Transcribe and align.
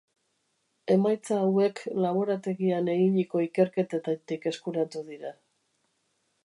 Emaitza 0.95 1.37
hauek 1.41 1.81
laborategian 2.05 2.91
eginiko 2.95 3.43
ikerketetatik 3.49 4.49
eskuratu 4.55 5.05
dira. 5.13 5.39